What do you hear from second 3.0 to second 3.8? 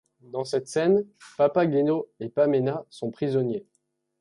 prisonniers.